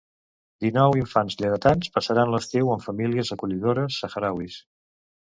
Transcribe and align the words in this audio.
Dinou 0.63 0.93
infants 1.01 1.35
lleidatans 1.41 1.91
passaran 1.97 2.31
l'estiu 2.35 2.71
amb 2.75 2.85
famílies 2.85 3.31
acollidores 3.35 3.99
sahrauís. 4.05 4.57